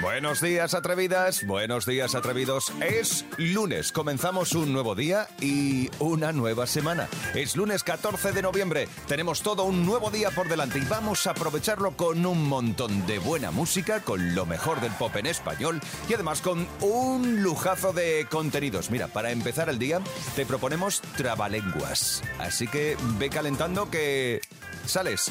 [0.00, 1.44] Buenos días, atrevidas.
[1.44, 2.72] Buenos días, atrevidos.
[2.80, 3.92] Es lunes.
[3.92, 7.06] Comenzamos un nuevo día y una nueva semana.
[7.34, 8.88] Es lunes 14 de noviembre.
[9.06, 13.18] Tenemos todo un nuevo día por delante y vamos a aprovecharlo con un montón de
[13.18, 18.26] buena música, con lo mejor del pop en español y además con un lujazo de
[18.30, 18.90] contenidos.
[18.90, 20.00] Mira, para empezar el día
[20.34, 22.22] te proponemos trabalenguas.
[22.38, 24.40] Así que ve calentando que
[24.86, 25.30] sales.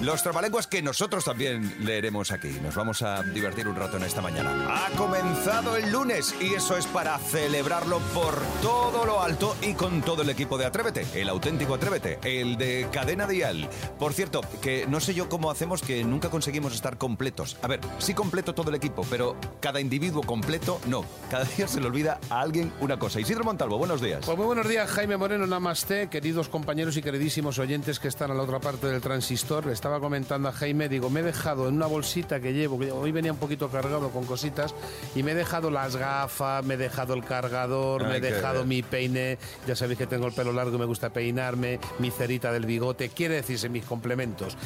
[0.00, 2.50] Los trabalenguas que nosotros también leeremos aquí.
[2.62, 4.86] Nos vamos a divertir un rato en esta mañana.
[4.86, 10.00] Ha comenzado el lunes y eso es para celebrarlo por todo lo alto y con
[10.02, 13.68] todo el equipo de Atrévete, el auténtico Atrévete, el de Cadena Dial.
[13.98, 17.56] Por cierto, que no sé yo cómo hacemos que nunca conseguimos estar completos.
[17.62, 21.04] A ver, sí completo todo el equipo, pero cada individuo completo no.
[21.28, 23.18] Cada día se le olvida a alguien una cosa.
[23.18, 24.24] Isidro Montalvo, buenos días.
[24.24, 28.34] Pues muy buenos días, Jaime Moreno, Namaste, queridos compañeros y queridísimos oyentes que están a
[28.34, 29.66] la otra parte del transistor.
[29.66, 32.92] Le estaba comentando a Jaime, digo, me he dejado en una bolsita que llevo, que
[32.92, 34.74] hoy venía un poquito cargado con cositas,
[35.14, 38.68] y me he dejado las gafas, me he dejado el cargador, me he dejado bien.
[38.68, 42.52] mi peine, ya sabéis que tengo el pelo largo y me gusta peinarme, mi cerita
[42.52, 44.58] del bigote, quiere decirse mis complementos.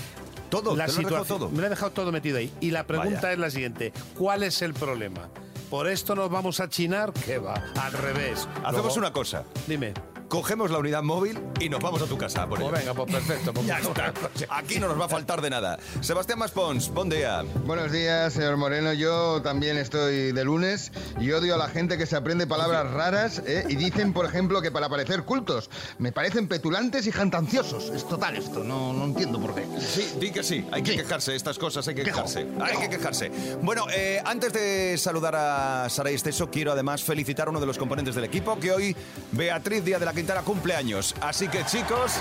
[0.51, 1.49] Todo, La lo situación- todo.
[1.51, 2.53] Me lo he dejado todo metido ahí.
[2.61, 3.33] Y la pregunta Vaya.
[3.33, 5.29] es la siguiente: ¿cuál es el problema?
[5.71, 7.13] ¿Por esto nos vamos a chinar?
[7.25, 7.55] ¿Qué va?
[7.81, 8.47] Al revés.
[8.57, 9.45] Hacemos Luego- una cosa.
[9.69, 9.95] Dime.
[10.33, 12.49] Cogemos la unidad móvil y nos vamos a tu casa.
[12.49, 13.53] Por Pues venga, pues perfecto.
[13.53, 14.15] pues Ya está.
[14.49, 15.79] Aquí no nos va a faltar de nada.
[16.01, 17.45] Sebastián Maspons, buen día.
[17.67, 18.95] Buenos días, señor Moreno.
[18.95, 23.43] Yo también estoy de lunes y odio a la gente que se aprende palabras raras
[23.45, 23.67] ¿eh?
[23.69, 27.91] y dicen, por ejemplo, que para parecer cultos me parecen petulantes y jantanciosos.
[27.91, 29.67] Es total esto, no, no entiendo por qué.
[29.81, 30.65] Sí, di que sí.
[30.73, 30.97] Hay que Sí.
[30.97, 31.37] quejarse.
[31.37, 32.47] Estas cosas hay que Quejo, quejarse.
[32.59, 33.31] Hay que quejarse.
[33.61, 37.77] Bueno, eh, antes de saludar a Sara Esteso, quiero además felicitar a uno de los
[37.77, 38.97] componentes del equipo que hoy,
[39.33, 41.17] Beatriz Díaz de la Quintana, cumple años.
[41.21, 42.13] Así que, chicos,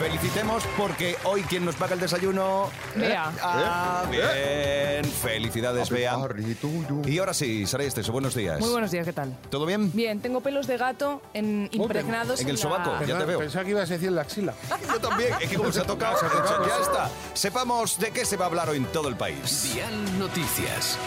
[0.00, 2.68] felicitemos porque hoy quien nos paga el desayuno.
[2.96, 3.30] Bea.
[3.40, 5.04] Ah, bien.
[5.04, 6.14] Felicidades, Bea.
[6.14, 7.02] Arri, tuyo.
[7.06, 8.58] Y ahora sí, Sara Esteso, buenos días.
[8.58, 9.32] Muy buenos días, ¿qué tal?
[9.48, 9.92] ¿Todo bien?
[9.94, 13.04] Bien, tengo pelos de gato en- impregnados en el la- sobaco.
[13.06, 13.38] Ya te veo.
[13.38, 14.52] Pensaba que ibas a decir la axila.
[14.92, 15.32] Yo también.
[15.40, 17.10] Es que como se ha tocado, se ha tocado, ya está.
[17.34, 19.70] Sepamos de qué se va a hablar hoy en todo el país.
[19.72, 20.98] Dial Noticias.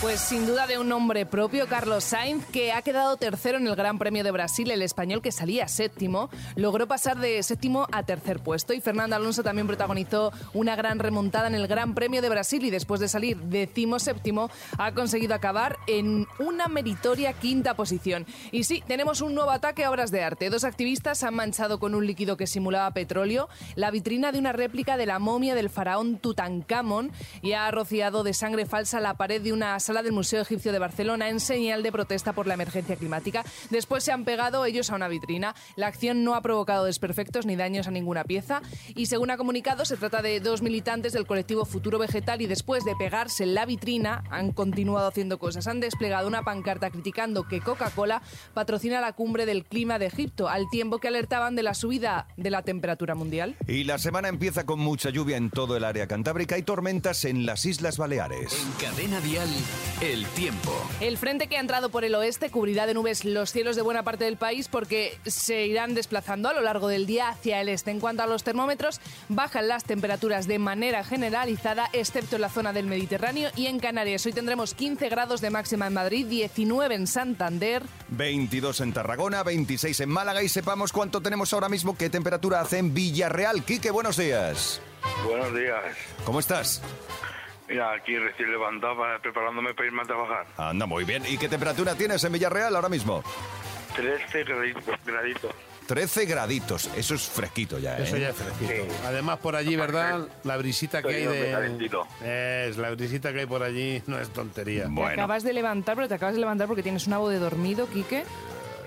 [0.00, 3.76] Pues sin duda de un nombre propio, Carlos Sainz, que ha quedado tercero en el
[3.76, 8.40] Gran Premio de Brasil, el español que salía séptimo, logró pasar de séptimo a tercer
[8.40, 12.64] puesto y Fernando Alonso también protagonizó una gran remontada en el Gran Premio de Brasil
[12.64, 18.24] y después de salir décimo séptimo ha conseguido acabar en una meritoria quinta posición.
[18.52, 20.48] Y sí, tenemos un nuevo ataque a obras de arte.
[20.48, 24.96] Dos activistas han manchado con un líquido que simulaba petróleo la vitrina de una réplica
[24.96, 27.12] de la momia del faraón Tutankamón
[27.42, 30.78] y ha rociado de sangre falsa la pared de una sala del Museo Egipcio de
[30.78, 33.44] Barcelona en señal de protesta por la emergencia climática.
[33.70, 35.56] Después se han pegado ellos a una vitrina.
[35.74, 38.62] La acción no ha provocado desperfectos ni daños a ninguna pieza
[38.94, 42.84] y según ha comunicado se trata de dos militantes del colectivo Futuro Vegetal y después
[42.84, 45.66] de pegarse en la vitrina han continuado haciendo cosas.
[45.66, 48.22] Han desplegado una pancarta criticando que Coca-Cola
[48.54, 52.50] patrocina la cumbre del clima de Egipto al tiempo que alertaban de la subida de
[52.50, 53.56] la temperatura mundial.
[53.66, 57.44] Y la semana empieza con mucha lluvia en todo el área cantábrica y tormentas en
[57.44, 58.52] las Islas Baleares.
[58.52, 59.48] En Cadena Dial,
[60.00, 60.72] el tiempo.
[61.00, 64.02] El frente que ha entrado por el oeste cubrirá de nubes los cielos de buena
[64.02, 67.90] parte del país porque se irán desplazando a lo largo del día hacia el este.
[67.90, 72.72] En cuanto a los termómetros, bajan las temperaturas de manera generalizada, excepto en la zona
[72.72, 74.24] del Mediterráneo y en Canarias.
[74.24, 77.82] Hoy tendremos 15 grados de máxima en Madrid, 19 en Santander.
[78.08, 82.78] 22 en Tarragona, 26 en Málaga y sepamos cuánto tenemos ahora mismo, qué temperatura hace
[82.78, 83.64] en Villarreal.
[83.64, 84.80] Quique, buenos días.
[85.26, 85.82] Buenos días.
[86.24, 86.82] ¿Cómo estás?
[87.70, 90.44] Mira, aquí recién levantado para- preparándome para irme a trabajar.
[90.58, 91.22] Anda muy bien.
[91.26, 93.22] ¿Y qué temperatura tienes en Villarreal ahora mismo?
[93.94, 94.84] 13 graditos.
[95.06, 95.52] graditos.
[95.86, 96.90] 13 graditos.
[96.96, 98.02] Eso es fresquito ya, ¿eh?
[98.04, 98.72] Eso ya es fresquito.
[98.72, 98.96] Sí.
[99.06, 100.20] Además, por allí, ¿verdad?
[100.44, 102.68] La brisita que hay de.
[102.68, 104.84] Es, la brisita que hay por allí no es tontería.
[104.84, 107.38] Te Bueno, acabas de levantar, pero te acabas de levantar porque tienes una voz de
[107.38, 108.24] dormido, Quique.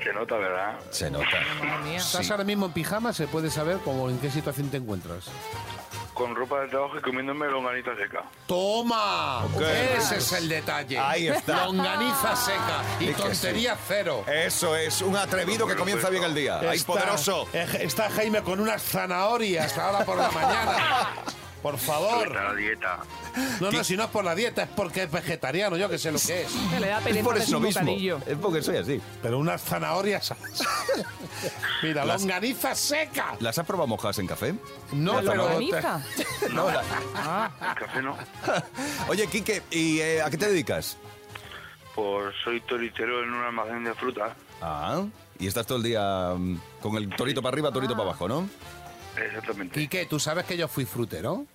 [0.04, 0.80] Se nota, ¿verdad?
[0.92, 1.26] se nota.
[1.64, 1.98] Madre mía.
[1.98, 2.32] ¿Estás Sí.
[2.32, 3.14] ahora mismo en pijama?
[3.14, 5.30] ¿Se puede saber cómo, en qué situación te encuentras?
[6.14, 8.24] Con ropa de trabajo y comiéndome longanita seca.
[8.46, 9.46] ¡Toma!
[9.98, 11.00] Ese es el detalle.
[11.00, 11.66] Ahí está.
[11.66, 14.24] Longaniza seca y tontería cero.
[14.28, 16.60] Eso es, un atrevido que comienza bien el día.
[16.60, 17.48] ¡Ay, Está- poderoso!
[17.54, 21.10] eh, Está Jaime con unas zanahorias ahora por la mañana.
[21.64, 22.30] Por Está favor.
[22.32, 23.00] la dieta.
[23.62, 26.12] No, no, si no es por la dieta, es porque es vegetariano, yo que sé
[26.12, 26.52] lo que es.
[26.70, 27.82] Que le da Es por eso mismo.
[27.82, 28.20] bocadillo.
[28.28, 29.02] Es porque soy así.
[29.22, 30.34] Pero unas zanahorias.
[31.82, 33.36] Mira, Las- longaniza seca.
[33.40, 34.54] ¿Las has probado mojadas en café?
[34.92, 35.44] No, ¿La pero.
[35.44, 36.02] longaniza?
[36.52, 38.18] No, la- El café no.
[39.08, 40.98] Oye, Quique, ¿y eh, a qué te dedicas?
[41.96, 44.36] Pues soy toritero en un almacén de fruta.
[44.62, 45.04] Ah,
[45.40, 48.50] y estás todo el día mm, con el torito para arriba, torito para abajo, ¿no?
[49.16, 49.80] Exactamente.
[49.80, 51.46] Quique, ¿tú sabes que yo fui frutero?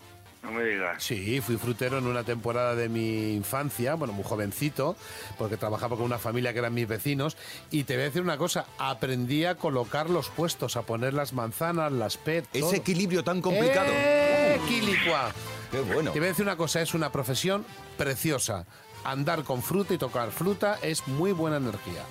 [0.42, 1.02] No me digas.
[1.02, 4.96] Sí, fui frutero en una temporada de mi infancia, bueno, muy jovencito,
[5.36, 7.36] porque trabajaba con una familia que eran mis vecinos.
[7.70, 11.32] Y te voy a decir una cosa, aprendí a colocar los puestos, a poner las
[11.32, 12.46] manzanas, las pet.
[12.52, 12.68] todo.
[12.68, 13.90] Ese equilibrio tan complicado.
[13.92, 15.32] ¡Eh, quilicua!
[15.70, 16.12] Qué bueno.
[16.12, 17.64] Te voy a decir una cosa, es una profesión
[17.98, 18.64] preciosa.
[19.04, 22.04] Andar con fruta y tocar fruta es muy buena energía.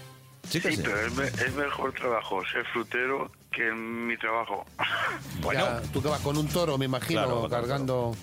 [0.48, 0.82] Sí que Sí, sí.
[0.86, 4.66] pero es, me- es mejor trabajo ser frutero que en mi trabajo.
[5.42, 8.16] Bueno, Ya, tú que vas con un toro, me imagino, Claro, cargando...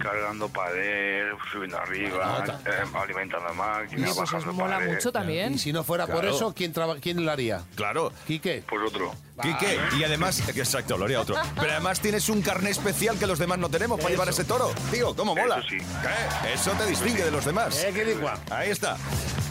[0.00, 4.94] Cargando pared, subiendo arriba, Ah, eh, alimentando la máquina, Oye, pues bajando mola pared.
[4.94, 5.52] mucho también.
[5.52, 7.60] Y si no fuera por eso, ¿quién, traba- ¿quién lo haría?
[7.76, 8.10] claro.
[8.26, 8.64] ¿Quique?
[8.66, 9.12] Pues otro.
[9.42, 11.36] Quique, y además, exacto, lo haría otro.
[11.56, 14.72] Pero además tienes un carné especial que los demás no tenemos para llevar ese toro.
[14.90, 15.58] Tío, ¿cómo mola?
[15.58, 15.76] Eso sí.
[15.78, 16.54] ¿Qué?
[16.54, 17.84] Eso te distingue de los demás.
[17.84, 18.16] ¡Eh!
[18.50, 18.96] Ahí está.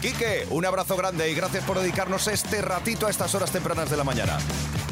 [0.00, 3.96] Quique, un abrazo grande y gracias por dedicarnos este ratito a estas horas tempranas de
[3.96, 4.36] la mañana.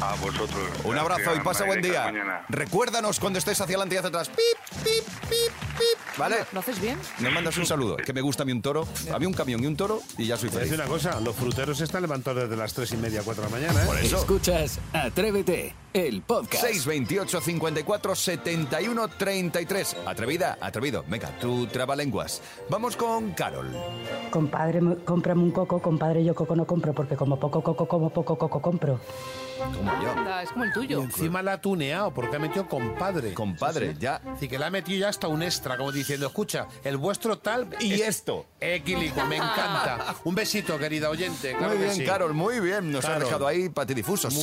[0.01, 0.69] A vosotros.
[0.83, 2.05] Un abrazo y pasa buen día.
[2.05, 2.43] Mañana.
[2.49, 4.29] Recuérdanos cuando estés hacia adelante y hacia atrás.
[4.29, 6.10] Pip, pip, pip, pip.
[6.17, 6.37] ¿Vale?
[6.51, 6.97] ¿Lo haces bien?
[7.19, 7.97] Nos mandas un saludo.
[7.97, 8.87] Es que me gusta a mí un toro.
[9.13, 10.69] Había un camión y un toro y ya soy feliz.
[10.69, 13.49] decir una cosa, los fruteros se están levantando desde las tres y media, cuatro de
[13.49, 13.85] la mañana, ¿eh?
[13.87, 14.17] Por eso.
[14.17, 16.63] Escuchas Atrévete, el podcast.
[16.63, 19.97] 628 54 71 33.
[20.05, 21.03] Atrevida, atrevido.
[21.07, 22.41] Venga, tú trabalenguas.
[22.69, 23.69] Vamos con Carol.
[24.31, 28.09] Compadre, me- cómprame un coco, compadre, yo coco no compro, porque como poco coco, como
[28.09, 28.99] poco coco compro.
[29.75, 30.11] Como yo.
[30.11, 31.01] Anda, es como el Y tuyo.
[31.03, 33.33] encima la ha tuneado porque ha metido compadre.
[33.35, 34.19] Compadre, ya.
[34.35, 37.67] Así que le ha metido ya hasta un extra, como diciendo, escucha, el vuestro tal...
[37.79, 38.45] Y es- esto.
[38.59, 40.15] Equilico, me encanta.
[40.23, 41.55] Un besito, querida oyente.
[41.57, 42.05] claro Muy bien, sí.
[42.05, 42.91] Carol, muy bien.
[42.91, 43.23] Nos ha Carol.
[43.23, 43.69] dejado ahí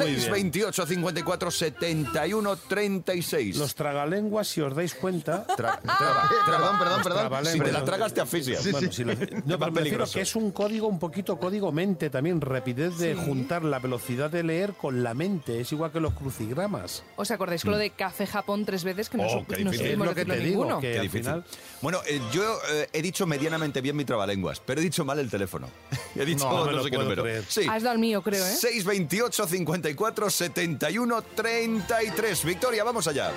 [0.07, 0.19] bien.
[0.21, 3.57] 628 54 71 36.
[3.57, 5.47] Los tragalenguas, si os dais cuenta...
[5.47, 6.79] Tra- traba, traba.
[6.79, 7.47] perdón, perdón, perdón.
[7.47, 8.71] Si te la tragas, te asfixias.
[8.73, 11.71] Bueno, si lo- no, Más pero me refiero que es un código, un poquito código
[11.73, 15.61] mente también, rapidez de juntar la velocidad de leer con la mente.
[15.61, 17.05] Es igual que los crucigramas.
[17.17, 19.71] ¿Os acordáis con lo de Café Japón tres veces que no, Oh, sup- qué no.
[19.71, 20.81] Es supimos lo que te digo, ninguno?
[20.81, 21.23] que Qué al difícil.
[21.25, 21.45] final...
[21.81, 25.31] Bueno, eh, yo eh, he dicho medianamente bien mi trabalenguas, pero he dicho mal el
[25.31, 25.69] teléfono.
[26.17, 27.25] he dicho No, no, lo sé qué número.
[27.49, 27.67] Sí.
[27.69, 28.57] Has dado el mío, creo, ¿eh?
[28.57, 32.45] 628 54 71 33.
[32.45, 33.33] Victoria, vamos allá.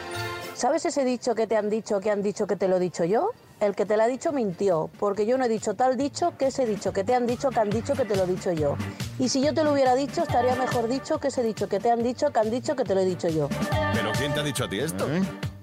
[0.61, 3.03] ¿Sabes ese dicho que te han dicho, que han dicho que te lo he dicho
[3.03, 3.31] yo?
[3.59, 6.45] El que te lo ha dicho mintió, porque yo no he dicho tal dicho que
[6.47, 8.77] ese dicho que te han dicho, que han dicho que te lo he dicho yo.
[9.17, 11.89] Y si yo te lo hubiera dicho, estaría mejor dicho que ese dicho que te
[11.89, 13.49] han dicho, que han dicho que te lo he dicho yo.
[13.91, 15.07] ¿Pero quién te ha dicho a ti esto?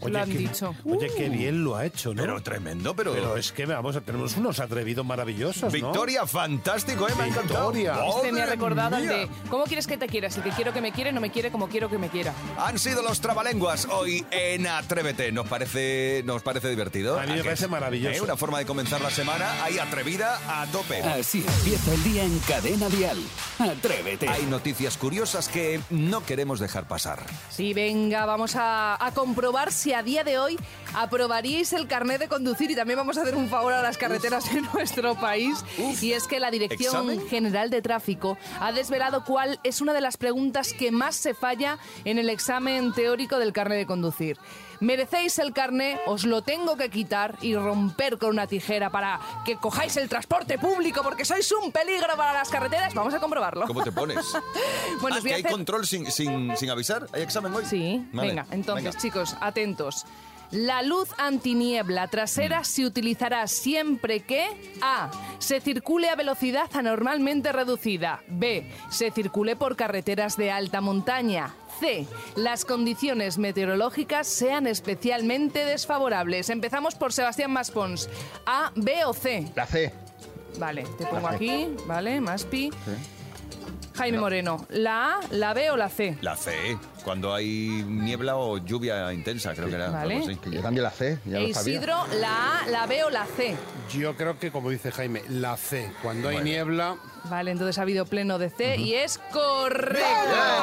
[0.01, 0.75] Lo han qué- dicho.
[0.85, 2.23] Oye, qué bien lo ha hecho, ¿no?
[2.23, 3.13] Pero tremendo, pero...
[3.13, 5.71] Pero es que, vamos, tenemos unos atrevidos maravillosos, ¿no?
[5.71, 7.13] Victoria, fantástico, ¿eh?
[7.19, 7.73] Me ha encantado.
[7.73, 8.07] Victoria.
[8.09, 10.31] Este me ha ¡Madre recordado el de ¿Cómo quieres que te quiera?
[10.31, 12.33] Si que quiero que me quiere, no me quiere como quiero que me quiera.
[12.59, 15.31] Han sido los trabalenguas hoy en Atrévete.
[15.33, 17.21] ¿Nos parece, nos parece divertido?
[17.21, 18.17] A mí me parece maravilloso.
[18.17, 18.21] ¿Eh?
[18.23, 21.03] Una forma de comenzar la semana ahí atrevida a tope.
[21.03, 23.19] Así empieza el día en Cadena Dial.
[23.59, 24.27] Atrévete.
[24.31, 27.23] Hay noticias curiosas que no queremos dejar pasar.
[27.51, 30.59] Sí, venga, vamos a, a comprobar si a día de hoy
[30.95, 34.51] aprobaríais el carnet de conducir y también vamos a hacer un favor a las carreteras
[34.55, 35.59] de nuestro país.
[36.01, 37.29] y es que la Dirección ¿examen?
[37.29, 41.79] General de Tráfico ha desvelado cuál es una de las preguntas que más se falla
[42.07, 44.39] en el examen teórico del carnet de conducir.
[44.81, 45.99] ¿Merecéis el carné?
[46.07, 50.59] ¿Os lo tengo que quitar y romper con una tijera para que cojáis el transporte
[50.59, 52.95] público porque sois un peligro para las carreteras?
[52.95, 53.67] Vamos a comprobarlo.
[53.67, 54.19] ¿Cómo te pones?
[55.01, 57.07] Bueno, Ah, os voy que a hay control sin, sin, sin avisar.
[57.13, 57.65] ¿Hay examen hoy?
[57.65, 58.99] Sí, Vale, venga, entonces venga.
[58.99, 60.05] chicos, atentos.
[60.51, 64.47] La luz antiniebla trasera se utilizará siempre que
[64.81, 65.11] A.
[65.39, 68.23] Se circule a velocidad anormalmente reducida.
[68.29, 68.71] B.
[68.89, 71.55] Se circule por carreteras de alta montaña.
[71.81, 72.07] C.
[72.35, 76.49] Las condiciones meteorológicas sean especialmente desfavorables.
[76.49, 78.09] Empezamos por Sebastián Maspons.
[78.47, 79.53] A, B o C.
[79.55, 79.93] La C.
[80.59, 82.71] Vale, te pongo aquí, vale, Maspi.
[83.95, 84.67] Jaime Moreno.
[84.71, 86.17] ¿La A, la B o la C?
[86.21, 89.91] La C, cuando hay niebla o lluvia intensa, creo que era.
[89.91, 90.15] Vale.
[90.17, 90.37] algo así.
[90.37, 91.75] Que yo también la C, ya lo sabía.
[91.75, 93.57] Isidro, la A, la B o la C.
[93.93, 95.91] Yo creo que, como dice Jaime, la C.
[96.03, 96.97] Cuando hay niebla...
[97.25, 99.99] Vale, entonces ha habido pleno de C y es correcto.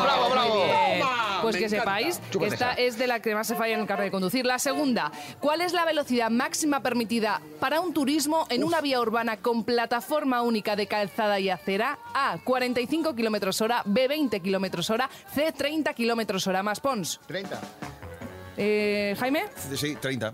[0.04, 0.56] ¡Bravo, bravo!
[0.56, 1.00] Muy bien.
[1.00, 1.84] Toma, Pues me que encanta.
[1.98, 4.46] sepáis que esta es de la que más se falla en el carnet de conducir.
[4.46, 9.38] La segunda, ¿cuál es la velocidad máxima permitida para un turismo en una vía urbana
[9.38, 12.00] con plataforma única de calzada y acera?
[12.14, 16.64] A, 45 kilómetros hora, B, 20 kilómetros hora, C, 30 kilómetros hora.
[16.64, 17.20] Más Pons.
[17.28, 17.60] 30.
[18.58, 20.34] Eh, Jaime, Sí, 30.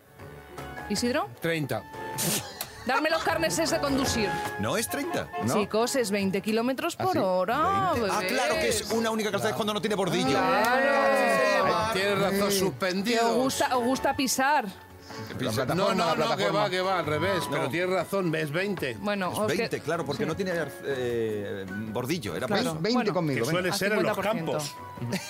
[0.90, 1.84] Isidro, 30.
[2.86, 4.30] darme los carneses de conducir.
[4.60, 5.28] ¿No es 30?
[5.46, 5.54] ¿No?
[5.54, 7.20] Chicos, es 20 kilómetros por sí?
[7.20, 7.58] hora.
[7.92, 10.30] Ah, claro, que es una única calzada es cuando no tiene bordillo.
[10.30, 11.94] Claro.
[11.94, 13.30] Tienes razón, suspendido.
[13.30, 14.66] os gusta, os gusta pisar.
[15.76, 17.44] No, no, no, que va, que va, al revés.
[17.50, 18.98] Pero tienes razón, es 20.
[19.00, 20.52] Bueno, Es os que- 20, claro, porque no tiene
[20.86, 22.36] eh, bordillo.
[22.36, 22.64] Era Claro.
[22.64, 22.82] 20.
[22.82, 23.46] 20 Bueno, conmigo.
[23.46, 24.22] Que suele a ser en los 50%.
[24.22, 24.76] campos.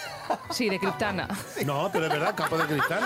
[0.52, 1.28] Sí, de Criptana.
[1.66, 3.04] No, pero de verdad, campo de cristal.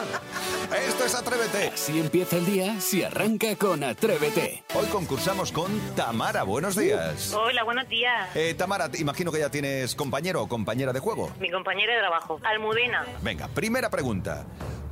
[0.88, 1.72] Esto es Atrévete.
[1.76, 4.64] Si empieza el día, si arranca con Atrévete.
[4.76, 6.44] Hoy concursamos con Tamara.
[6.44, 7.34] Buenos días.
[7.34, 8.30] Hola, buenos días.
[8.36, 11.32] Eh, Tamara, imagino que ya tienes compañero o compañera de juego.
[11.40, 13.06] Mi compañera de trabajo, Almudena.
[13.22, 14.46] Venga, primera pregunta.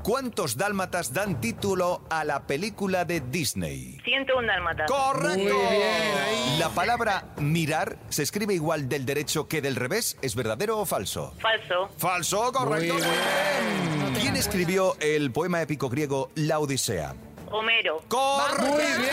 [0.03, 4.01] ¿Cuántos dálmatas dan título a la película de Disney?
[4.03, 4.91] 101 dálmatas.
[4.91, 5.37] ¡Correcto!
[5.37, 6.57] Muy bien, ahí.
[6.59, 10.17] La palabra mirar se escribe igual del derecho que del revés.
[10.21, 11.33] ¿Es verdadero o falso?
[11.39, 11.87] Falso.
[11.97, 12.95] Falso, correcto.
[12.95, 14.13] Muy bien.
[14.19, 17.15] ¿Quién escribió el poema épico griego La Odisea?
[17.49, 18.01] Homero.
[18.09, 18.73] ¡Correcto!
[18.73, 19.09] Muy bien.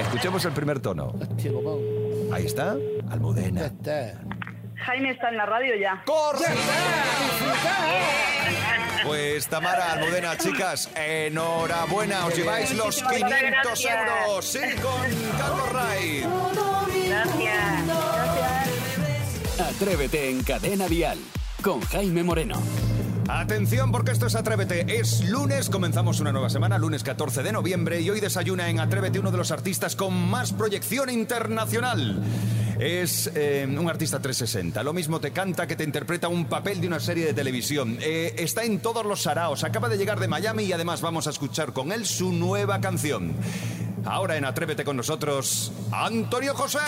[0.00, 1.14] Escuchemos el primer tono.
[2.32, 2.76] Ahí está,
[3.08, 3.72] Almudena.
[4.84, 6.02] Jaime está en la radio ya.
[6.04, 6.58] ¡Correcto!
[9.04, 13.80] Pues Tamara, Almudena, chicas, enhorabuena, os lleváis los 500 gracias.
[13.84, 14.44] euros.
[14.44, 16.24] Sí, con Carlos Ray.
[17.08, 17.84] Gracias.
[19.60, 21.18] Atrévete en Cadena Dial
[21.62, 22.60] con Jaime Moreno.
[23.28, 24.98] Atención porque esto es Atrévete.
[24.98, 29.18] Es lunes, comenzamos una nueva semana, lunes 14 de noviembre, y hoy desayuna en Atrévete
[29.20, 32.22] uno de los artistas con más proyección internacional.
[32.78, 34.82] Es eh, un artista 360.
[34.84, 37.98] Lo mismo te canta que te interpreta un papel de una serie de televisión.
[38.00, 39.64] Eh, está en todos los saraos.
[39.64, 43.34] Acaba de llegar de Miami y además vamos a escuchar con él su nueva canción.
[44.04, 46.78] Ahora en Atrévete con nosotros, Antonio José.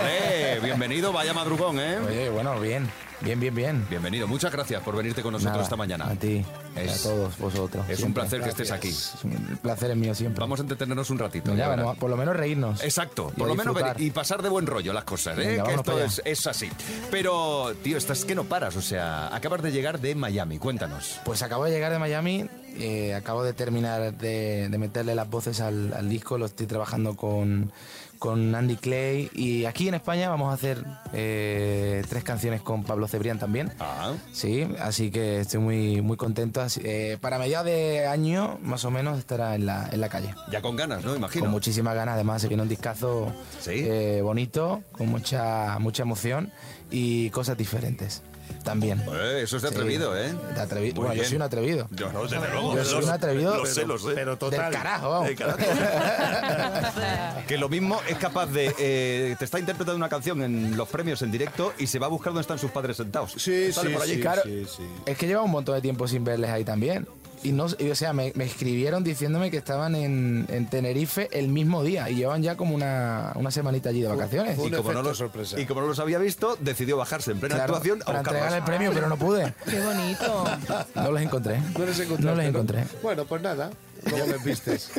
[0.00, 1.98] Olé, bienvenido, vaya madrugón, ¿eh?
[1.98, 2.88] Oye, bueno, bien,
[3.22, 3.86] bien, bien, bien.
[3.88, 6.06] Bienvenido, muchas gracias por venirte con nosotros Nada, esta mañana.
[6.08, 6.44] A ti,
[6.76, 7.84] Es- y a todos vosotros.
[7.88, 8.88] Es un placer que estés aquí.
[8.88, 10.40] Es un- El placer es mío siempre.
[10.40, 11.50] Vamos a entretenernos un ratito.
[11.52, 11.84] ya, ya verás.
[11.84, 12.82] vamos a- por lo menos reírnos.
[12.82, 15.46] Exacto, por lo menos y pasar de buen rollo las cosas, ¿eh?
[15.46, 16.68] Venga, que esto es, así.
[17.10, 21.20] Pero, tío, estás que no paras, o sea, acabas de llegar de Miami, cuéntanos.
[21.24, 22.46] Pues acabo de llegar de Miami,
[22.78, 27.16] eh, acabo de terminar de, de meterle las voces al, al disco, lo estoy trabajando
[27.16, 27.72] con,
[28.20, 30.84] con Andy Clay y aquí en España vamos a hacer
[31.14, 33.72] eh, tres canciones con Pablo Cebrián también.
[33.80, 36.62] Ah, Sí, así que estoy muy, muy contento.
[36.84, 40.34] Eh, para mediados de año, más o menos, estará en la, en la calle.
[40.52, 41.16] ya con ganas, ¿no?
[41.16, 41.46] Imagino.
[41.46, 43.70] Con muchísimas ganas, además se viene un discazo Sí.
[43.74, 46.52] eh, bonito, con mucha, mucha emoción
[46.90, 48.22] y cosas diferentes
[48.62, 49.02] también.
[49.12, 50.32] Eh, eso es de Sí, atrevido, ¿eh?
[50.32, 51.88] de atrevi- Muy bueno, yo soy un atrevido.
[51.90, 52.74] Yo no, desde luego.
[52.76, 54.10] Yo soy un atrevido Lo sé, lo sé.
[54.14, 54.60] Pero total.
[54.70, 55.30] del carajo, vamos.
[55.36, 55.58] Carajo.
[57.48, 58.74] que lo mismo es capaz de...
[58.78, 62.10] eh, te está interpretando una canción en los premios en directo y se va a
[62.10, 63.32] buscar dónde están sus padres sentados.
[63.36, 64.14] Sí, Sale sí, por allí.
[64.14, 64.82] sí, Claro, sí, sí.
[65.06, 67.06] es que lleva un montón de tiempo sin verles ahí también.
[67.42, 71.48] Y no, y, o sea, me, me escribieron diciéndome que estaban en, en Tenerife el
[71.48, 74.56] mismo día y llevan ya como una, una semanita allí de vacaciones.
[74.56, 75.58] fue Y como, no los, sorpresa.
[75.58, 78.42] y como no los había visto, decidió bajarse en plena Claro, actuación a para buscarlos.
[78.44, 79.54] entregar el premio, pero no pude.
[79.64, 80.44] Qué bonito.
[80.94, 81.60] No los encontré.
[81.78, 82.84] No les encontraste, No los encontré.
[83.02, 83.70] Bueno, pues nada.
[84.08, 84.90] Luego les vistes.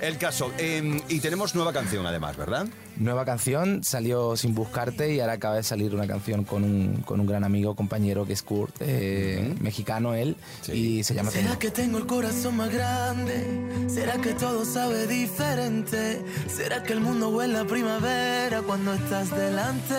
[0.00, 2.66] El caso, eh, y tenemos nueva canción además, ¿verdad?
[2.96, 7.20] Nueva canción, salió Sin Buscarte y ahora acaba de salir una canción con un, con
[7.20, 10.36] un gran amigo, compañero que es Kurt, eh, mexicano él,
[10.72, 11.30] y se llama.
[11.30, 13.88] ¿Será que tengo el corazón más grande?
[13.88, 16.22] ¿Será que todo sabe diferente?
[16.54, 19.94] ¿Será que el mundo huele a primavera cuando estás delante?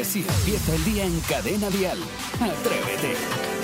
[0.00, 1.98] Así empieza el día en Cadena Dial.
[2.34, 3.59] Atrévete.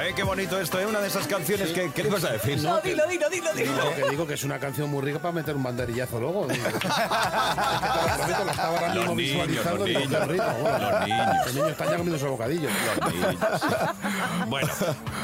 [0.00, 0.86] Eh, qué bonito esto, ¿eh?
[0.86, 1.90] Una de esas canciones que...
[1.92, 2.62] ¿Qué le ibas a decir?
[2.62, 3.72] No, dilo, dilo, dilo, dilo.
[3.72, 6.46] No, que digo que es una canción muy rica para meter un banderillazo luego.
[6.46, 6.64] Digo.
[6.68, 10.10] Es que te lo prometo, lo estaba ahora mismo Los niños, visualizando los niños,
[10.60, 10.90] bueno.
[10.90, 11.26] los niños.
[11.46, 12.68] Los niños están ya comiendo su bocadillo.
[14.48, 14.68] Bueno,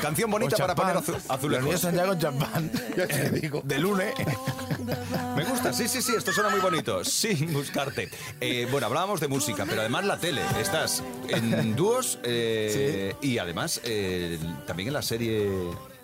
[0.02, 1.14] canción bonita para poner champán.
[1.14, 1.64] azu- Los azulejos.
[1.64, 2.70] niños están ya con champán.
[2.96, 3.60] Ya te digo.
[3.64, 4.14] De lunes.
[5.36, 7.04] Me gusta, sí, sí, sí, esto suena muy bonito.
[7.04, 8.08] Sin buscarte.
[8.40, 10.42] Eh, bueno, hablábamos de música, pero además la tele.
[10.60, 15.50] Estás en dúos eh, y además eh, también en la serie.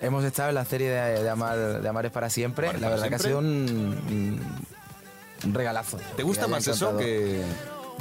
[0.00, 2.68] Hemos estado en la serie de, de Amar, de Amar es para siempre.
[2.68, 4.38] Amar la para verdad que ha sido un,
[5.44, 5.98] un regalazo.
[6.16, 7.42] ¿Te gusta más eso que.?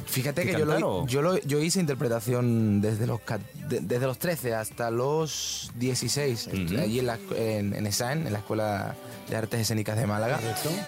[0.06, 3.38] Fíjate que que yo, lo, yo, lo- yo hice interpretación desde los, ca-
[3.68, 6.80] de- desde los 13 hasta los 16, Ujú.
[6.82, 8.96] allí en, la, en, en ESAN, en la Escuela
[9.30, 10.39] de Artes Escénicas de Málaga.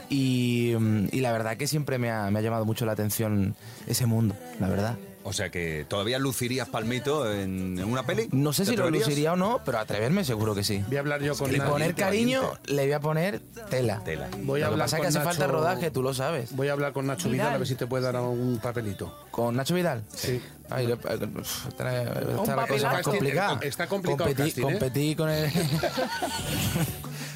[0.09, 3.53] Y, mm, y la verdad que siempre me ha, me ha llamado mucho la atención
[3.85, 4.97] ese mundo, la verdad.
[5.23, 8.27] O sea que todavía lucirías palmito en, en una peli.
[8.31, 10.83] No sé ¿Te si lo luciría o no, pero atreverme seguro que sí.
[10.87, 12.73] Voy a hablar yo con Y poner cariño, valiente.
[12.73, 14.01] le voy a poner tela.
[14.03, 14.29] Tela.
[14.39, 16.13] Voy a Lo que hablar pasa es con que hace Nacho- falta rodaje, tú lo
[16.13, 16.55] sabes.
[16.55, 17.53] Voy a hablar con Nacho Vidal, Vidal.
[17.53, 19.15] a ver si te puede dar un papelito.
[19.29, 20.03] ¿Con Nacho Vidal?
[20.15, 20.41] Sí.
[20.69, 23.59] Ay, le- uf, está, está la cosa más Está complicada.
[23.61, 24.63] está complicado Competí, casting, ¿eh?
[24.65, 25.51] competí con el...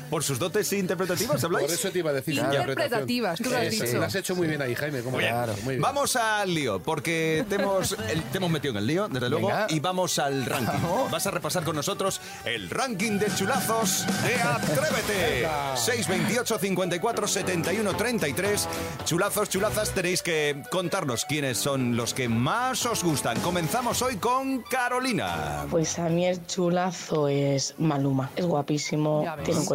[0.09, 1.65] por sus dotes interpretativas, ¿habláis?
[1.67, 2.35] Por eso te iba a decir.
[2.35, 3.85] Interpretativas, tú lo has dicho.
[3.97, 5.01] Lo has hecho muy bien ahí, Jaime.
[5.01, 5.27] ¿cómo no?
[5.63, 5.81] Muy bien.
[5.81, 9.47] Vamos al lío, porque te hemos, el- te hemos metido en el lío, desde luego,
[9.47, 9.67] Venga.
[9.69, 10.79] y vamos al ranking.
[11.11, 15.47] Vas a repasar con nosotros el ranking de chulazos de Atrévete.
[15.75, 18.67] 628 54 71 33.
[19.05, 23.39] Chulazos, chulazas, tenéis que contarnos quiénes son los que más os gustan.
[23.41, 25.65] Comenzamos hoy con Carolina.
[25.69, 28.29] Pues a mí el chulazo es Maluma.
[28.35, 29.65] Es guapísimo, tiene un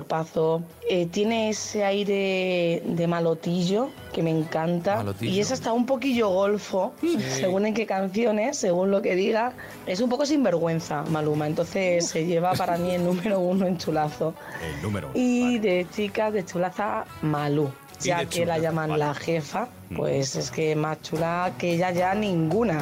[0.89, 4.97] eh, tiene ese aire de malotillo que me encanta.
[4.97, 5.33] Malotillo.
[5.33, 9.53] Y es hasta un poquillo golfo, según en qué canciones, según lo que diga.
[9.87, 14.35] Es un poco sinvergüenza Maluma, entonces se lleva para mí el número uno en chulazo.
[14.63, 15.11] El número.
[15.15, 17.71] Y de chicas, de chulaza, Malú.
[18.01, 19.05] Ya que la llaman vale.
[19.05, 22.79] la jefa, pues es que más chula que ella ya ninguna.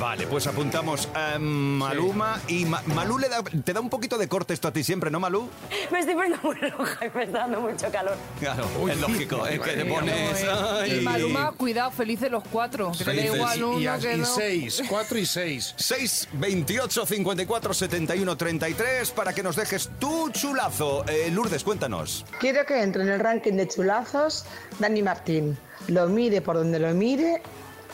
[0.00, 4.28] Vale, pues apuntamos a Maluma y Ma- Malú le da, te da un poquito de
[4.28, 5.48] corte esto a ti siempre, ¿no, Malú?
[5.90, 8.14] Me estoy poniendo muy roja y me está dando mucho calor.
[8.38, 10.44] Claro, es lógico, es que te pones...
[10.50, 10.98] ay.
[10.98, 12.92] Y Maluma, cuidado, felices los cuatro.
[12.92, 13.34] Que te da Felices.
[13.36, 14.26] igual uno Y, a- que y no.
[14.26, 15.74] seis, cuatro y seis.
[15.78, 21.04] 6, 28, 54, 71, 33 para que nos dejes tu chulazo.
[21.08, 22.26] Eh, Lourdes, cuéntanos.
[22.38, 24.44] Quiero que entre en el ranking de chulazos
[24.78, 25.56] Dani Martín.
[25.88, 27.42] Lo mire por donde lo mire,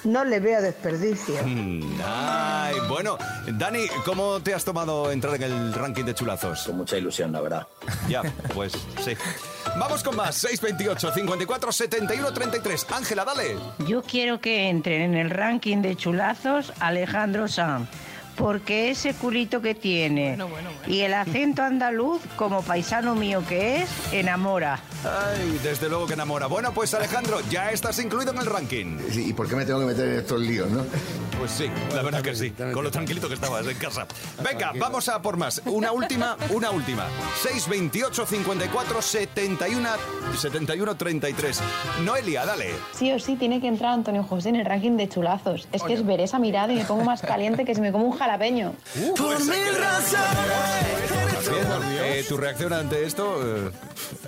[0.04, 1.35] no le veo desperdicio.
[1.44, 6.64] Mm, Ay, bueno, Dani, ¿cómo te has tomado entrar en el ranking de chulazos?
[6.66, 7.66] Con mucha ilusión, la verdad.
[8.09, 8.23] Ya,
[8.54, 8.73] pues
[9.04, 9.12] sí.
[9.78, 10.35] Vamos con más.
[10.37, 12.87] 628 54 71 33.
[12.92, 13.56] Ángela, dale.
[13.87, 17.88] Yo quiero que entren en el ranking de chulazos Alejandro Sanz,
[18.36, 20.38] porque ese culito que tiene
[20.86, 24.80] y el acento andaluz, como paisano mío que es, enamora.
[25.04, 26.46] Ay, desde luego que enamora.
[26.46, 28.98] Bueno, pues Alejandro, ya estás incluido en el ranking.
[29.14, 30.84] ¿Y por qué me tengo que meter en estos líos, no?
[31.38, 32.50] Pues sí, la verdad que sí.
[32.50, 34.06] Con lo tranquilito que estabas en casa.
[34.44, 35.60] Venga, vamos a por más.
[35.66, 37.06] Una última, una última.
[37.42, 39.88] 628 54 71
[40.38, 41.60] 71 33.
[42.04, 42.70] Noelia, dale.
[42.92, 45.66] Sí o sí tiene que entrar Antonio José en el ranking de chulazos.
[45.72, 48.04] Es que es ver esa mirada y me pongo más caliente que si me como
[48.04, 48.75] un jalapeño.
[49.17, 50.23] Por mil razones.
[52.05, 53.38] Eh, tu reacción ante esto.
[53.43, 53.71] eh,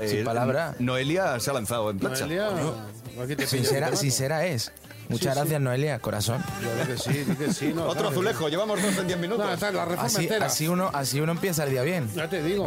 [0.09, 0.75] Sin eh, palabra.
[0.79, 2.27] Noelia se ha lanzado en plancha.
[2.27, 4.73] Noelia, aquí te pillo, Sincera, sincera es.
[5.09, 5.39] Muchas Sí, sí.
[5.41, 6.43] gracias, Noelia, corazón.
[6.63, 7.73] Yo creo que sí, que sí.
[7.75, 9.45] No, Otro azulejo, llevamos dos en 10 minutos.
[9.47, 10.47] No, esta es la reforma Así, entera.
[10.47, 12.09] así uno, así uno empieza el día bien.
[12.15, 12.67] Ya te digo.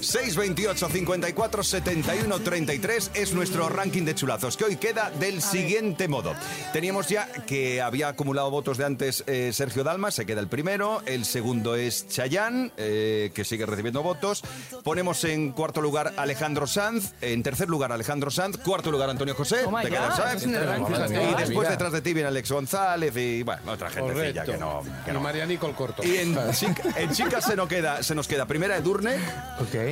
[0.00, 6.34] 628 54 71 33 es nuestro ranking de chulazos, que hoy queda del siguiente modo.
[6.72, 11.02] Teníamos ya que había acumulado votos de antes eh, Sergio Dalma, se queda el primero.
[11.06, 14.42] El segundo es Chayán, eh, que sigue recibiendo votos.
[14.82, 17.12] Ponemos en cuarto lugar Alejandro Sanz.
[17.20, 18.58] En tercer lugar Alejandro Sanz.
[18.58, 19.64] Cuarto lugar Antonio José.
[19.66, 20.46] Oh te quedas, ¿sabes?
[20.46, 21.53] Y.
[21.54, 24.52] después detrás de ti viene Alex González y bueno, otra gente Correcto.
[24.52, 24.82] que no.
[25.04, 25.20] que Y no.
[25.20, 26.02] Marianico el corto.
[26.04, 29.16] Y en, chica- en chicas se nos queda, se nos queda primera Edurne,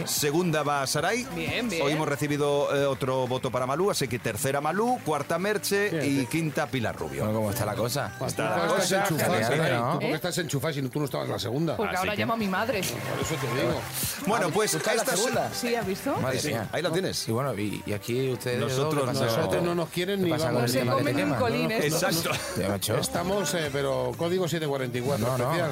[0.06, 1.26] segunda va Saray.
[1.34, 1.82] Bien, bien.
[1.82, 6.26] Hoy hemos recibido eh, otro voto para Malú, así que tercera Malú, cuarta Merche y
[6.26, 7.24] quinta Pilar Rubio.
[7.24, 8.12] Bueno, ¿cómo está la cosa?
[8.26, 9.72] Está ¿Tú la por qué estás cosa enchufado, genial, Saray?
[9.72, 9.92] ¿no?
[9.92, 10.14] ¿Tú por ¿Eh?
[10.14, 11.76] estás enchufado si tú no estabas en la segunda?
[11.76, 12.80] Porque Así ahora que- llama a mi madre.
[12.80, 13.80] Por eso te digo.
[14.26, 15.50] Bueno, pues ¿Está la esta es- segunda?
[15.54, 16.16] Sí, ¿has visto?
[16.16, 16.68] Madre Sí, mía.
[16.72, 17.28] ahí la tienes.
[17.28, 19.36] Y bueno, y, y aquí ustedes Nosotros dos, ¿qué pasa?
[19.36, 20.70] Nosotros no nos quieren ¿Qué ni pasa con vamos.
[20.70, 21.38] el Se tema que comen te un quema?
[21.40, 22.06] colín No, no, esto.
[22.06, 22.96] Exacto.
[22.98, 25.52] Estamos, eh, pero código 744 No, no.
[25.52, 25.70] especial.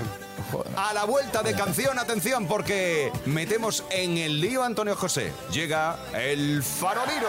[0.77, 5.33] A la vuelta de canción, atención, porque metemos en el lío a Antonio José.
[5.53, 7.29] Llega el faroliro.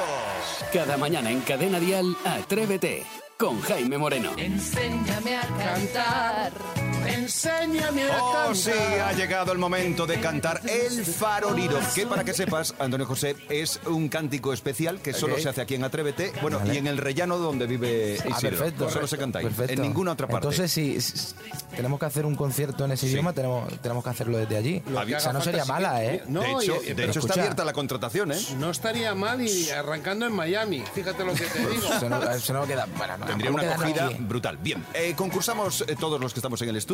[0.73, 3.05] Cada mañana en Cadena Dial, Atrévete
[3.37, 4.31] con Jaime Moreno.
[4.37, 6.51] Enséñame a cantar.
[7.07, 8.55] Enséñame a Oh, cantar.
[8.55, 11.77] sí, ha llegado el momento de cantar el faroliro.
[11.95, 15.75] Que para que sepas, Antonio José, es un cántico especial que solo se hace aquí
[15.75, 16.31] en Atrévete.
[16.41, 16.75] Bueno, Vale.
[16.75, 18.57] y en el rellano donde vive Ah, Isidro.
[18.57, 18.89] perfecto.
[18.89, 19.45] Solo se canta ahí.
[19.45, 19.73] Perfecto.
[19.73, 20.47] En ninguna otra parte.
[20.47, 21.33] Entonces, si, si
[21.75, 23.13] tenemos que hacer un concierto en ese Sí.
[23.13, 24.83] idioma, tenemos, tenemos que hacerlo desde allí.
[24.89, 26.23] Lo O sea, no sería mala, ¿eh?
[26.27, 27.33] No, de hecho, y- de hecho está escucha.
[27.41, 28.39] abierta la contratación, ¿eh?
[28.57, 30.83] No estaría mal y arrancando en Miami.
[30.93, 31.87] Fíjate lo que te digo.
[32.31, 32.87] Eso no, queda.
[32.97, 34.57] Bueno, no, Tendría una acogida brutal.
[34.57, 36.90] Bien, eh, concursamos eh, todos los que estamos en el estudio.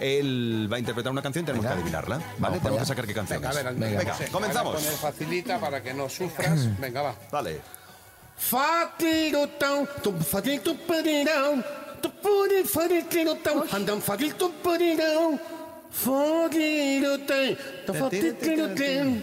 [0.00, 1.74] Él va a interpretar una canción y tenemos Venga.
[1.76, 2.16] que adivinarla.
[2.16, 2.34] ¿Vale?
[2.38, 3.98] Vamos tenemos que sacar qué canción Venga, a ver, Venga.
[3.98, 4.74] Venga, José, comenzamos.
[4.76, 6.68] ahora facilita para que no sufras.
[6.78, 7.14] Venga, va.
[7.30, 7.60] Dale.
[8.36, 11.62] Fatirotão, tu fatirto parirão,
[12.00, 15.38] tu puri fatirotão, andam fatirto parirão.
[15.92, 19.22] Fatirotão, tu fatirotão.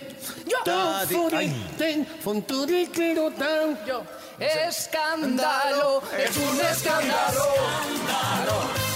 [0.64, 3.78] Tu fatirotão, fonturiclirotão.
[3.86, 4.04] Yo.
[4.40, 8.89] Escándalo, es un escándalo.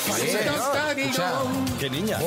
[1.80, 2.18] ¡Qué niña!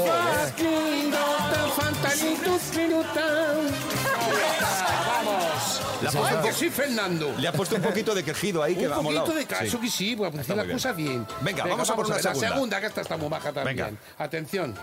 [5.07, 5.83] Vamos.
[6.03, 7.35] La Ay, puesto- que sí, Fernando.
[7.39, 9.25] Le ha puesto un poquito de quejido ahí que Un molado.
[9.27, 9.79] poquito de caso Sí.
[9.79, 10.77] que sí, pues Está la muy bien.
[10.79, 11.27] cosa bien.
[11.41, 12.49] Venga, vamos a por una ver, segunda.
[12.49, 13.77] La segunda, que esta está muy baja también.
[13.77, 13.93] Venga.
[14.19, 14.75] Atención.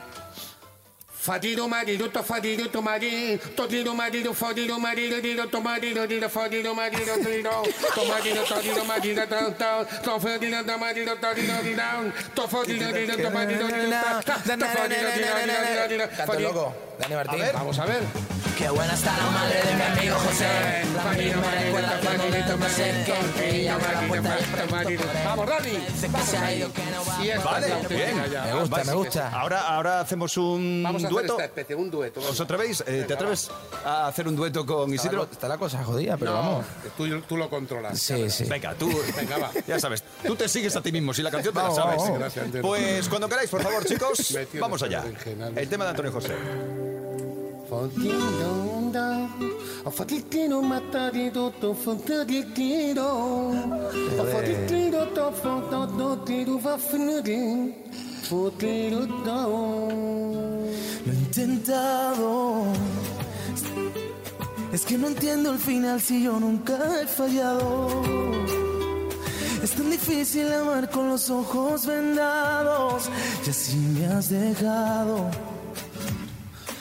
[1.23, 6.75] Fadido marido, to fadido to marido, todido marido, fodido marido, dido to marido, dido fodido
[6.75, 7.63] marido, dido,
[7.95, 13.15] to marido, todido marido, to to, to fodido to marido, todido dido, to fodido dido
[13.15, 17.41] to marido, dido, to fodido dido, dido, dido, Canto loco, Dani Martín.
[17.53, 18.03] Vamos a ver.
[18.57, 20.45] Qué buena está la madre de mi amigo José.
[22.47, 23.61] No me no sé qué.
[23.61, 24.37] Ella me la puerta
[25.25, 25.69] Vamos, Dani.
[25.71, 27.23] que se ha ido, que no va.
[27.25, 28.21] Y esta Vale, bien.
[28.45, 29.29] Me gusta, me gusta.
[29.29, 31.33] Ahora, ahora hacemos un Vamos a hacer dueto.
[31.33, 32.19] esta especie, un dueto.
[32.21, 32.83] ¿Os atrevéis?
[32.87, 33.49] Eh, ¿Te atreves
[33.85, 35.27] a hacer un dueto con Isidro?
[35.31, 36.65] está la cosa jodida, pero No, vamos.
[36.97, 37.99] Tú, tú lo controlas.
[37.99, 38.45] Sí, sí.
[38.45, 38.89] Venga, tú.
[39.15, 39.51] Venga, va.
[39.67, 41.13] Ya sabes, tú te sigues a ti mismo.
[41.13, 42.33] Si la canción te la Vamos, sabes.
[42.33, 42.61] vamos.
[42.61, 45.03] Pues cuando queráis, por favor, chicos, vamos allá.
[45.55, 46.33] El tema de Antonio José.
[48.93, 53.51] Fatitino matadito to fatitino
[54.31, 57.73] Fatitino to fatitino va finire
[58.21, 59.07] Fatitino
[61.05, 62.65] Lo he intentado.
[64.71, 67.89] Es que no entiendo el final si yo nunca he fallado.
[69.61, 73.09] Es tan difícil amar con los ojos vendados.
[73.45, 75.29] Y así me has dejado.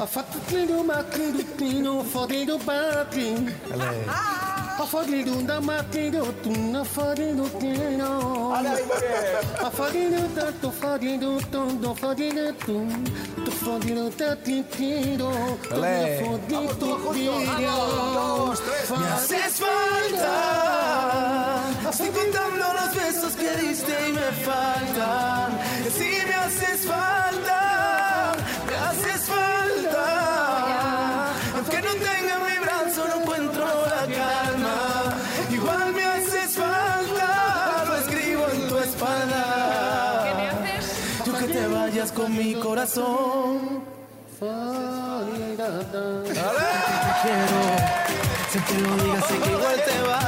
[0.05, 3.57] Fatitino matitino fatitino patri
[4.77, 8.53] Fatitino da matitino tu na fatitino tino
[9.71, 12.87] Fatitino tanto fatitino tanto fatitino tu
[13.45, 16.19] Tu fatitino tatitino Ole.
[16.21, 18.55] Fatitino tino
[18.99, 20.35] Me haces falta.
[21.91, 25.59] Estoy contando los besos que diste y me faltan.
[25.97, 27.62] Sí, me haces falta.
[42.73, 43.85] Corazón.
[44.39, 44.47] Te
[47.23, 47.61] quiero.
[48.51, 50.21] Sé que lo digas, sé que igual te va.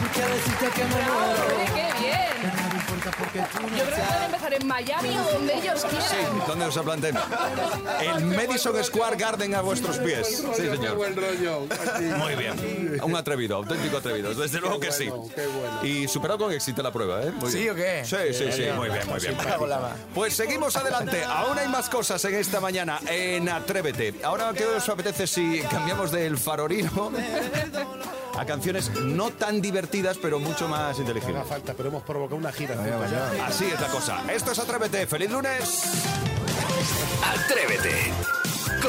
[0.00, 1.35] Porque decirte que me.
[3.36, 6.42] Yo creo que pueden empezar en Miami o donde ellos quieran.
[6.46, 7.16] ¿Dónde os planteen?
[8.00, 10.26] El Madison Square Garden a vuestros pies.
[10.38, 10.96] Sí, Qué señor.
[10.96, 11.66] buen rollo.
[12.18, 13.00] Muy bien.
[13.02, 14.34] Un atrevido, auténtico atrevido.
[14.34, 15.10] Desde luego que sí.
[15.82, 17.30] Y superado con éxito la prueba, ¿eh?
[17.32, 18.02] Muy ¿Sí o qué?
[18.04, 18.66] Sí, sí, sí.
[18.74, 19.36] Muy bien, muy bien.
[20.14, 21.24] Pues seguimos adelante.
[21.24, 24.14] Aún hay más cosas en esta mañana en Atrévete.
[24.22, 27.12] Ahora, ¿qué os apetece si cambiamos del farorino
[28.38, 31.46] a canciones no tan divertidas, pero mucho más haga inteligibles?
[31.46, 32.76] falta, pero hemos provocado una gira.
[33.46, 34.22] Así es la cosa.
[34.32, 35.06] Esto es Atrévete.
[35.06, 35.84] ¡Feliz lunes!
[37.24, 38.35] Atrévete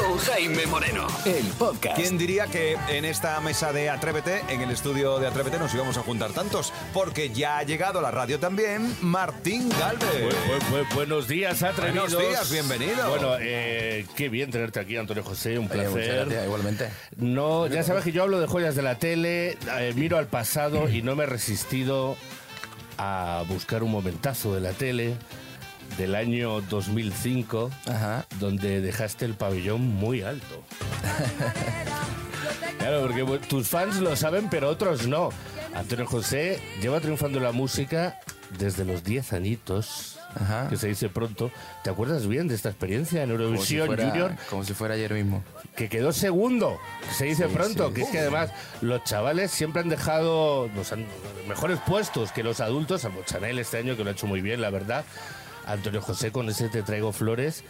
[0.00, 1.06] con Jaime Moreno.
[1.24, 1.96] El podcast.
[1.96, 5.96] ¿Quién diría que en esta mesa de Atrévete, en el estudio de Atrévete, nos íbamos
[5.96, 6.72] a juntar tantos?
[6.92, 10.08] Porque ya ha llegado a la radio también Martín Galvez.
[10.08, 12.12] Bu- bu- bu- buenos días, atrevidos.
[12.14, 13.08] Buenos días, bienvenido.
[13.10, 16.14] Bueno, eh, qué bien tenerte aquí, Antonio José, un Oye, muchas placer.
[16.26, 16.88] gracias, igualmente.
[17.16, 20.88] No, ya sabes que yo hablo de joyas de la tele, eh, miro al pasado
[20.88, 22.16] y no me he resistido
[22.98, 25.14] a buscar un momentazo de la tele
[25.98, 27.70] del año 2005,
[28.40, 30.62] donde dejaste el pabellón muy alto.
[32.78, 35.30] Claro, porque tus fans lo saben, pero otros no.
[35.74, 38.18] Antonio José lleva triunfando la música
[38.58, 40.18] desde los 10 añitos,
[40.70, 41.50] que se dice pronto.
[41.82, 43.44] ¿Te acuerdas bien de esta experiencia en Como si
[43.76, 44.32] Eurovisión fuera- Junior?
[44.48, 45.42] Como si fuera ayer mismo.
[45.76, 47.94] que quedó segundo, que se dice Sí, pronto, sí.
[47.94, 50.92] que es que además los chavales siempre han dejado los
[51.48, 54.60] mejores puestos que los adultos, salvo Chanel este año que lo ha hecho muy bien,
[54.60, 55.04] la verdad.
[55.68, 57.64] Antonio José con ese Te traigo flores.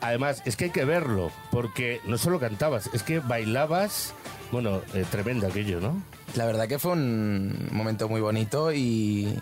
[0.00, 4.12] Además, es que hay que verlo, porque no solo cantabas, es que bailabas,
[4.52, 6.02] bueno, eh, tremendo aquello, ¿no?
[6.34, 9.38] La verdad que fue un momento muy bonito y...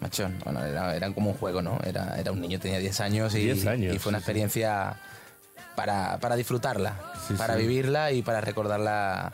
[0.00, 1.78] Machón, bueno, era, era como un juego, ¿no?
[1.84, 4.30] Era, era un niño, tenía 10 años y, 10 años, y fue una sí, sí.
[4.30, 4.96] experiencia
[5.76, 9.32] para, para disfrutarla, Sí, para vivirla y para recordarla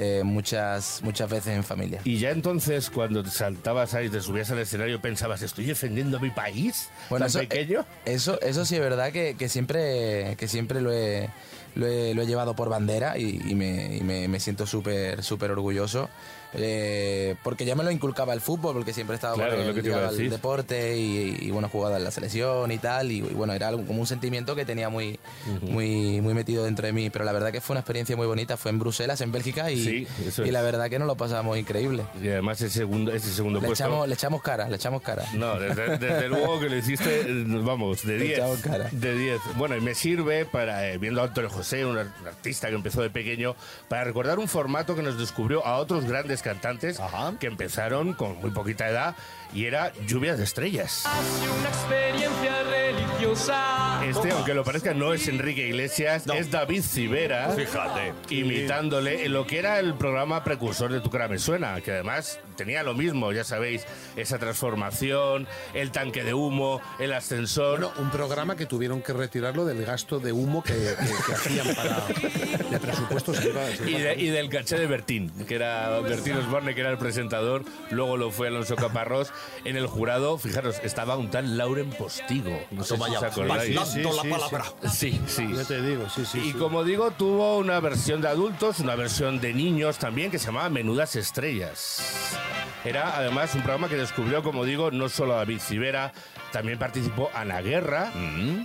[0.00, 2.00] eh, muchas, muchas veces en familia.
[2.04, 6.20] Y ya entonces, cuando te saltabas ahí, te subías al escenario, pensabas, ¿estoy defendiendo a
[6.20, 6.88] mi país?
[7.10, 7.80] Bueno, tan eso, pequeño.
[8.04, 11.28] eh, Eso, eso sí es verdad que, que siempre, que siempre lo, he,
[11.78, 15.22] lo, he, lo he llevado por bandera y, y me, y me- me siento súper
[15.22, 16.10] súper orgulloso.
[16.54, 19.94] eh, porque ya me lo inculcaba el fútbol, porque siempre he estado Claro, con el,
[19.94, 23.12] al deporte y, y, bueno, jugado en la selección y tal.
[23.12, 25.18] Y, bueno, era algo- como un sentimiento que tenía muy,
[25.60, 27.10] muy, muy metido dentro de mí.
[27.10, 28.56] Pero la verdad que fue una experiencia muy bonita.
[28.56, 30.06] Fue en Bruselas, en Bélgica, y, Sí,
[30.44, 32.04] y la verdad que nos lo pasamos increíble.
[32.22, 33.84] Y además ese segundo, ese segundo Le puesto...
[33.84, 35.24] echamos, le echamos cara, le echamos cara.
[35.34, 38.38] No, desde, desde luego que lo hiciste, eh, vamos, de Le 10.
[38.38, 38.88] echamos cara.
[38.90, 39.40] De 10.
[39.56, 42.74] Bueno, y me sirve para, eh, viendo a Antonio José, un, ar- un artista que
[42.74, 43.54] empezó de pequeño,
[43.88, 47.00] para recordar un formato que nos descubrió a otros grandes cantantes
[47.38, 49.14] que empezaron con muy poquita edad
[49.52, 51.04] y era Lluvias de Estrellas.
[51.60, 52.87] Una experiencia religiosa
[54.04, 57.50] Este, aunque lo parezca, no es Enrique Iglesias, es David Civera.
[57.50, 58.12] Fíjate.
[58.30, 62.38] Imitándole en lo que era el programa precursor de Tu cara me suena, que además
[62.56, 63.84] tenía lo mismo, ya sabéis,
[64.16, 67.80] esa transformación, el tanque de humo, el ascensor.
[67.80, 71.74] Bueno, un programa que tuvieron que retirarlo del gasto de humo que, que- que hacían
[71.74, 72.06] para
[72.70, 73.34] de presupuesto.
[73.34, 76.74] se iba- se Y, iba- de- y del caché de Bertín, que era Bertín Osborne,
[76.74, 79.32] que era el presentador, luego lo fue Alonso Caparrós.
[79.64, 82.58] En el jurado, fijaros, estaba un tal Lauren Postigo.
[82.70, 83.76] No sé Toma si ya, os acordáis.
[83.76, 84.64] bailando la palabra.
[84.92, 85.48] Sí, sí.
[85.54, 86.38] Ya te digo, sí, sí.
[86.38, 86.58] Y sí.
[86.58, 90.68] como digo, tuvo una versión de adultos, una versión de niños también, que se llamaba
[90.68, 92.02] Menudas Estrellas.
[92.84, 96.12] Era además un programa que descubrió, como digo, no solo a David Civera,
[96.52, 98.12] también participó Ana Guerra,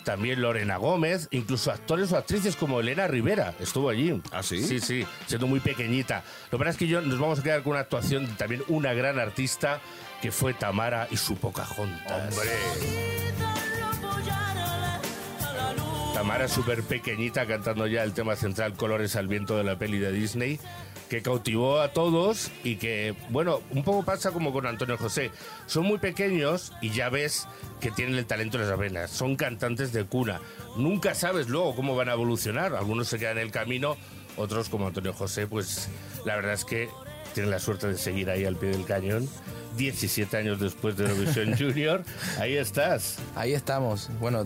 [0.06, 4.22] también Lorena Gómez, incluso actores o actrices como Elena Rivera estuvo allí.
[4.32, 4.64] ¿Ah, sí?
[4.64, 6.24] Sí, sí, siendo muy pequeñita.
[6.52, 8.64] Lo que pasa es que yo nos vamos a quedar con una actuación de también
[8.68, 9.82] una gran artista
[10.22, 12.34] que fue Tamara y su Pocahontas.
[16.24, 20.14] Tamara súper pequeñita cantando ya el tema central Colores al viento de la peli de
[20.14, 20.58] Disney
[21.10, 25.32] que cautivó a todos y que, bueno, un poco pasa como con Antonio José.
[25.66, 27.46] Son muy pequeños y ya ves
[27.82, 29.12] que tienen el talento en las venas.
[29.12, 30.40] Son cantantes de cuna.
[30.78, 32.74] Nunca sabes luego cómo van a evolucionar.
[32.74, 33.98] Algunos se quedan en el camino,
[34.38, 35.90] otros como Antonio José, pues
[36.24, 36.88] la verdad es que
[37.34, 39.28] tienen la suerte de seguir ahí al pie del cañón.
[39.76, 42.04] 17 años después de Eurovisión Junior,
[42.40, 43.18] ahí estás.
[43.36, 44.10] Ahí estamos.
[44.20, 44.46] Bueno,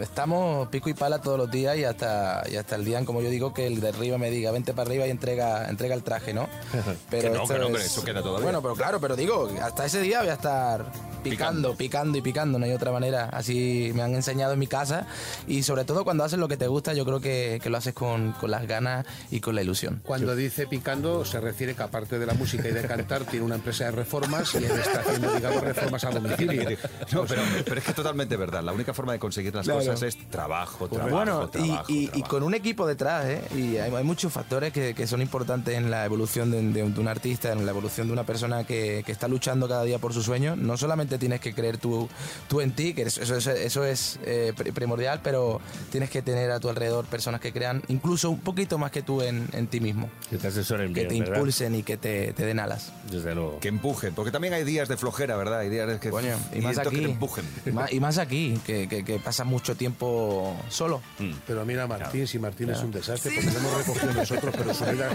[0.00, 3.30] estamos pico y pala todos los días y hasta, y hasta el día, como yo
[3.30, 6.32] digo, que el de arriba me diga, vente para arriba y entrega, entrega el traje,
[6.34, 6.48] ¿no?
[7.10, 8.44] Que no, que no, eso queda todavía.
[8.44, 10.84] Bueno, pero claro, pero digo, hasta ese día voy a estar
[11.22, 13.28] picando, picando, y picando, no hay otra manera.
[13.32, 15.06] Así me han enseñado en mi casa
[15.46, 17.94] y sobre todo cuando haces lo que te gusta, yo creo que, que lo haces
[17.94, 20.00] con, con las ganas y con la ilusión.
[20.04, 23.56] Cuando dice picando, se refiere que aparte de la música y de cantar, tiene una
[23.56, 26.76] empresa de reformas y él está haciendo, digamos, reformas a domicilio.
[27.12, 28.62] No, pero, pero es que es totalmente verdad.
[28.62, 29.80] La única forma de conseguir las Claro.
[29.80, 32.30] cosas es trabajo, trabajo, bueno, y, trabajo, y- y trabajo.
[32.30, 33.40] con un equipo detrás, ¿eh?
[33.54, 36.94] Y hay, hay muchos factores que, que son importantes en la evolución de, de un,
[36.94, 39.98] de un artista, en la evolución de una persona que, que está luchando cada día
[39.98, 40.56] por su sueño.
[40.56, 42.08] No solamente tienes que creer tú,
[42.48, 46.22] tú en ti, que eso, eso es, eso es, eh, pri- primordial, pero tienes que
[46.22, 49.66] tener a tu alrededor personas que crean incluso un poquito más que tú en, en
[49.68, 50.10] ti mismo.
[50.28, 51.36] Que te asesoren Que bien, te ¿verdad?
[51.36, 52.92] impulsen y que te, te den alas.
[53.10, 53.58] Desde luego.
[53.60, 55.60] Que empujen, porque también hay días de flojera, ¿verdad?
[55.60, 57.04] Hay días que, Coño, y más necesito que aquí.
[57.06, 57.44] te empujen.
[57.64, 61.00] Y más, y más aquí, que, que, que pasa mucho tiempo solo.
[61.46, 64.74] Pero mira a Martín, si Martín es un desastre, porque lo hemos recogido nosotros, pero
[64.74, 65.10] su vida,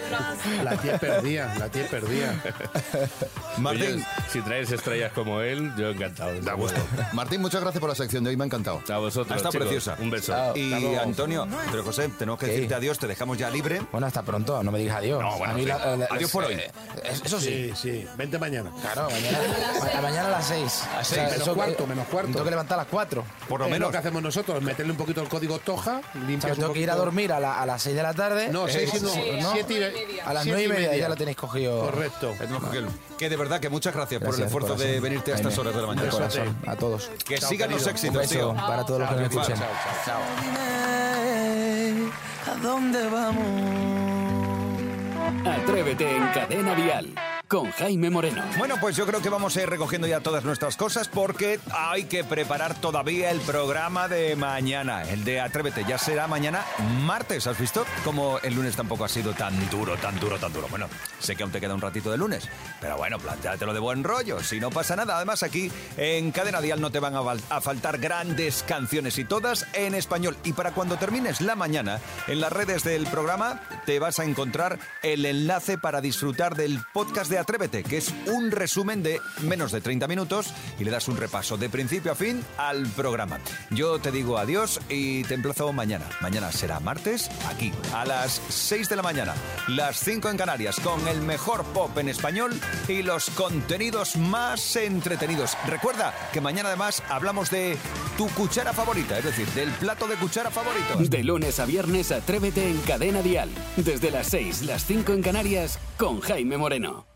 [0.64, 2.42] la tía perdía, la tía perdía.
[3.60, 3.82] Martín.
[3.96, 6.40] Oye, si traes estrellas como él, yo encantado.
[6.42, 6.82] Da gusto.
[7.14, 8.82] Martín, muchas gracias por la sección de hoy, me ha encantado.
[8.90, 9.38] A vosotros.
[9.38, 9.68] Está chicos.
[9.68, 9.98] preciosa.
[10.00, 10.32] Un beso.
[10.34, 10.58] Chao.
[10.58, 10.72] Y.
[10.96, 12.52] Antonio, pero José, tenemos que ¿Qué?
[12.54, 13.82] decirte adiós, te dejamos ya libre.
[13.92, 15.22] Bueno, hasta pronto, no me digas adiós.
[15.22, 15.68] No, bueno, A mí sí.
[15.68, 16.54] la- la- Adiós por hoy.
[16.56, 16.72] eh,
[17.24, 17.52] Eso sí.
[17.52, 18.72] Sí, sí, vente mañana.
[18.82, 19.38] Claro, mañana,
[19.96, 20.84] ma- mañana a las 6.
[20.98, 22.32] A seis, menos cuarto, menos cuarto.
[22.32, 23.24] Tengo que levantar a las 4.
[23.48, 23.88] Por lo Es menos.
[23.88, 26.74] lo que hacemos nosotros, meterle un poquito el código Toja, O sea, limpias tengo un
[26.74, 28.50] que ir a dormir a, la- a las 6 de la tarde.
[28.50, 29.52] No, Eh, seis y no, ¿no?
[29.54, 31.82] siete y A las siete 9 y y media ya lo tenéis cogido.
[31.82, 32.34] Correcto.
[32.72, 32.86] Que-
[33.18, 35.76] Que de verdad que muchas gracias, por el Gracias, esfuerzo de venirte a estas horas
[35.76, 36.06] de la mañana.
[36.06, 37.10] De corazón, a todos.
[37.26, 37.92] Que Chao, sigan los querido.
[37.92, 38.54] Un éxitos, beso tío.
[38.68, 39.60] para todos los que nos Chao, escuchen.
[39.60, 39.70] chao,
[40.06, 40.22] Chao.
[42.52, 43.46] ¿A dónde vamos?
[45.46, 47.14] Atrévete en Cadena Dial
[47.52, 48.42] con Jaime Moreno.
[48.58, 52.06] Bueno, pues yo creo que vamos a ir recogiendo ya todas nuestras cosas porque hay
[52.06, 55.04] que preparar todavía el programa de mañana.
[55.04, 56.64] El de Atrévete ya será mañana
[57.02, 57.86] martes, ¿has visto?
[58.06, 60.70] Como el lunes tampoco ha sido tan duro, tan duro, tan duro.
[60.70, 60.88] Bueno,
[61.20, 62.48] sé que aún te queda un ratito de lunes,
[62.80, 65.18] pero bueno, plantéatelo de buen rollo, si no pasa nada.
[65.18, 69.94] Además aquí en Cadena Dial no te van a, faltar grandes canciones y todas en
[69.94, 70.38] español.
[70.46, 74.80] Y para cuando termines la mañana, en las redes del programa te vas a encontrar
[75.04, 79.82] el enlace para disfrutar del podcast de Atrévete, que es un resumen de menos de
[79.82, 83.40] 30 minutos y le das un repaso de principio a fin al programa.
[83.72, 86.06] Yo te digo adiós y te emplazo mañana.
[86.22, 89.34] Mañana será martes, aquí, a las 6 de la mañana,
[89.68, 92.52] las 5 en Canarias, con el mejor pop en español
[92.88, 95.58] y los contenidos más entretenidos.
[95.66, 97.76] Recuerda que mañana además hablamos de
[98.18, 100.96] tu cuchara favorita, es decir, del plato de cuchara favorito.
[101.00, 103.50] De lunes a viernes, Atrévete en Cadena Dial.
[103.78, 107.08] Desde las 6, las 5 en Canarias, con Jaime Moreno.